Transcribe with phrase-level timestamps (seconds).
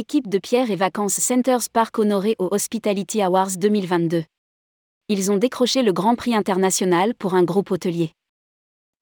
[0.00, 4.24] l'équipe de Pierre et Vacances Centers Park honoré aux Hospitality Awards 2022.
[5.10, 8.12] Ils ont décroché le Grand Prix international pour un groupe hôtelier.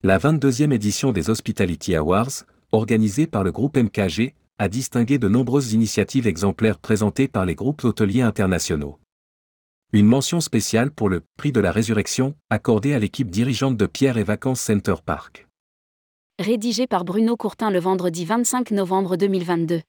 [0.03, 2.43] La 22e édition des Hospitality Awards,
[2.73, 7.85] organisée par le groupe MKG, a distingué de nombreuses initiatives exemplaires présentées par les groupes
[7.85, 8.99] hôteliers internationaux.
[9.93, 14.17] Une mention spéciale pour le prix de la résurrection, accordé à l'équipe dirigeante de Pierre
[14.17, 15.47] et Vacances Center Park.
[16.39, 19.79] Rédigé par Bruno Courtin le vendredi 25 novembre 2022.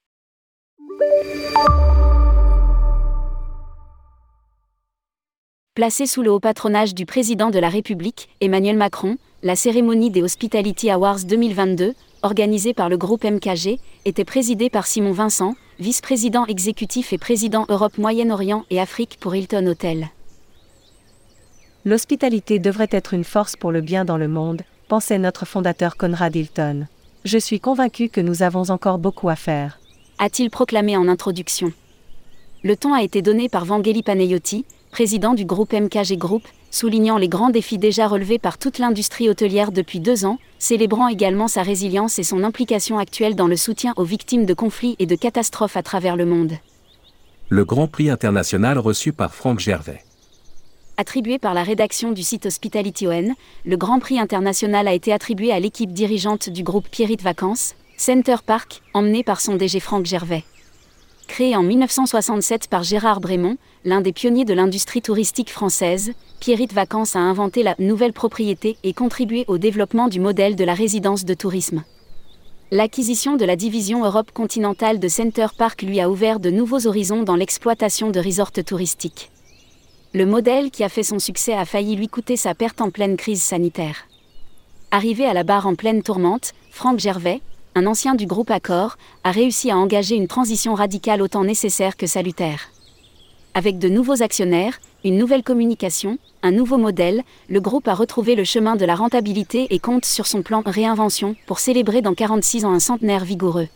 [5.75, 10.23] Placée sous le haut patronage du président de la République, Emmanuel Macron, la cérémonie des
[10.23, 17.15] Hospitality Awards 2022, organisée par le groupe MKG, était présidée par Simon Vincent, vice-président exécutif
[17.15, 20.11] et président Europe Moyen-Orient et Afrique pour Hilton Hotel.
[21.87, 26.37] L'hospitalité devrait être une force pour le bien dans le monde, pensait notre fondateur Conrad
[26.37, 26.87] Hilton.
[27.25, 29.79] Je suis convaincu que nous avons encore beaucoup à faire.
[30.23, 31.73] A-t-il proclamé en introduction.
[32.63, 37.30] Le ton a été donné par Vangeli Panayotti, président du groupe MKG Group, soulignant les
[37.30, 42.18] grands défis déjà relevés par toute l'industrie hôtelière depuis deux ans, célébrant également sa résilience
[42.18, 45.82] et son implication actuelle dans le soutien aux victimes de conflits et de catastrophes à
[45.82, 46.52] travers le monde.
[47.49, 50.05] Le Grand Prix international reçu par Franck Gervais.
[50.99, 53.34] Attribué par la rédaction du site Hospitality ON,
[53.65, 58.37] le Grand Prix international a été attribué à l'équipe dirigeante du groupe Pierrit Vacances, Center
[58.46, 60.45] Park, emmené par son DG Franck Gervais.
[61.29, 67.15] Créé en 1967 par Gérard Brémond, l'un des pionniers de l'industrie touristique française, Pierrit Vacances
[67.15, 71.34] a inventé la nouvelle propriété et contribué au développement du modèle de la résidence de
[71.34, 71.84] tourisme.
[72.71, 77.22] L'acquisition de la division Europe continentale de Center Park lui a ouvert de nouveaux horizons
[77.22, 79.31] dans l'exploitation de resorts touristiques.
[80.15, 83.19] Le modèle qui a fait son succès a failli lui coûter sa perte en pleine
[83.19, 84.06] crise sanitaire.
[84.91, 87.43] Arrivé à la barre en pleine tourmente, Franck Gervais,
[87.75, 92.06] un ancien du groupe Accor, a réussi à engager une transition radicale autant nécessaire que
[92.06, 92.71] salutaire.
[93.55, 98.45] Avec de nouveaux actionnaires, une nouvelle communication, un nouveau modèle, le groupe a retrouvé le
[98.45, 102.72] chemin de la rentabilité et compte sur son plan réinvention pour célébrer dans 46 ans
[102.72, 103.69] un centenaire vigoureux.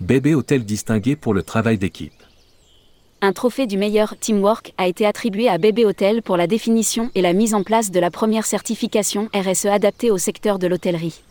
[0.00, 2.12] Bébé Hôtel distingué pour le travail d'équipe.
[3.20, 7.22] Un trophée du meilleur teamwork a été attribué à Bébé Hôtel pour la définition et
[7.22, 11.22] la mise en place de la première certification RSE adaptée au secteur de l'hôtellerie.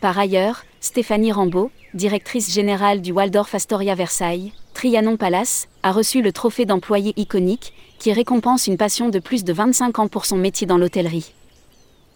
[0.00, 6.32] Par ailleurs, Stéphanie Rambaud, directrice générale du Waldorf Astoria Versailles, Trianon Palace, a reçu le
[6.32, 10.66] trophée d'employé iconique, qui récompense une passion de plus de 25 ans pour son métier
[10.66, 11.34] dans l'hôtellerie.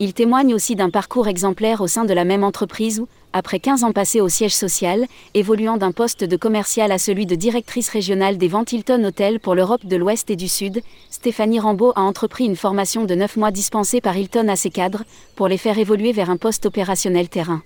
[0.01, 3.85] Il témoigne aussi d'un parcours exemplaire au sein de la même entreprise où, après 15
[3.85, 8.39] ans passés au siège social, évoluant d'un poste de commercial à celui de directrice régionale
[8.39, 10.81] des ventes Hilton Hotel pour l'Europe de l'Ouest et du Sud,
[11.11, 15.05] Stéphanie Rambaud a entrepris une formation de 9 mois dispensée par Hilton à ses cadres,
[15.37, 17.63] pour les faire évoluer vers un poste opérationnel terrain.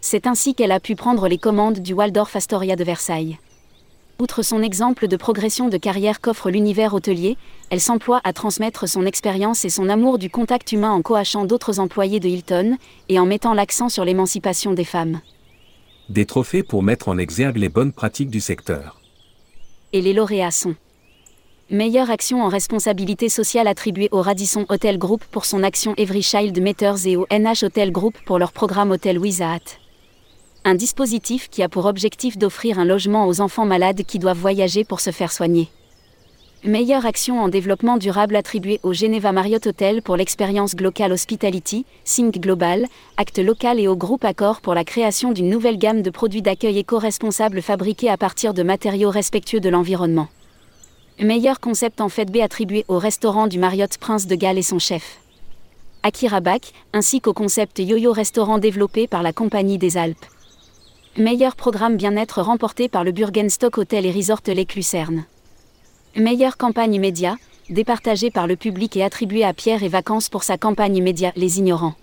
[0.00, 3.38] C'est ainsi qu'elle a pu prendre les commandes du Waldorf Astoria de Versailles.
[4.18, 7.36] Outre son exemple de progression de carrière qu'offre l'univers hôtelier,
[7.70, 11.80] elle s'emploie à transmettre son expérience et son amour du contact humain en coachant d'autres
[11.80, 12.76] employés de Hilton
[13.08, 15.20] et en mettant l'accent sur l'émancipation des femmes.
[16.08, 19.00] Des trophées pour mettre en exergue les bonnes pratiques du secteur.
[19.92, 20.74] Et les lauréats sont
[21.70, 26.60] Meilleure action en responsabilité sociale attribuée au Radisson Hotel Group pour son action Every Child
[26.60, 29.60] Matters et au NH Hotel Group pour leur programme Hôtel Wizard
[30.64, 34.84] un dispositif qui a pour objectif d'offrir un logement aux enfants malades qui doivent voyager
[34.84, 35.68] pour se faire soigner.
[36.62, 42.38] Meilleure action en développement durable attribuée au Geneva Marriott Hotel pour l'expérience Global Hospitality, Sync
[42.38, 46.42] Global, Acte Local et au groupe Accor pour la création d'une nouvelle gamme de produits
[46.42, 50.28] d'accueil éco-responsables fabriqués à partir de matériaux respectueux de l'environnement.
[51.18, 54.78] Meilleur concept en fête B attribué au restaurant du Marriott Prince de Galles et son
[54.78, 55.20] chef.
[56.02, 60.26] Akira Bak, ainsi qu'au concept Yo-Yo Restaurant développé par la Compagnie des Alpes.
[61.18, 65.24] Meilleur programme bien-être remporté par le Burgenstock Hotel et Resort Lake Lucerne.
[66.14, 67.34] Meilleure campagne média,
[67.68, 71.58] départagée par le public et attribuée à Pierre et Vacances pour sa campagne média Les
[71.58, 71.96] Ignorants.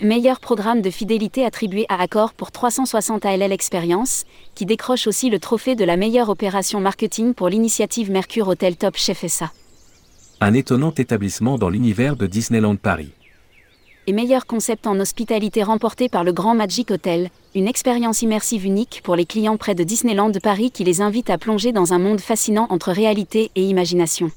[0.00, 5.38] Meilleur programme de fidélité attribué à Accor pour 360 ALL Experience, qui décroche aussi le
[5.38, 9.52] trophée de la meilleure opération marketing pour l'initiative Mercure Hotel Top Chef SA.
[10.40, 13.12] Un étonnant établissement dans l'univers de Disneyland Paris
[14.06, 19.00] et meilleur concept en hospitalité remporté par le Grand Magic Hotel, une expérience immersive unique
[19.04, 22.20] pour les clients près de Disneyland Paris qui les invite à plonger dans un monde
[22.20, 24.30] fascinant entre réalité et imagination.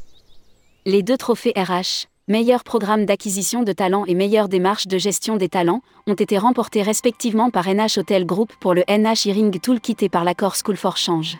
[0.85, 5.49] Les deux trophées RH, meilleur programme d'acquisition de talents et meilleure démarche de gestion des
[5.49, 10.09] talents, ont été remportés respectivement par NH Hotel Group pour le NH Hearing Toolkit et
[10.09, 11.37] par l'accord School for Change.